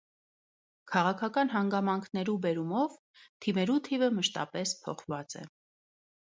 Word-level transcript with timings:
Քաղաքական 0.93 1.51
հանգամանքներու 1.55 2.35
բերումով 2.45 2.95
թեմերու 3.47 3.77
թիւը 3.89 4.11
մշտապէս 4.17 4.75
փոխուած 4.87 5.39
է։ 5.45 5.47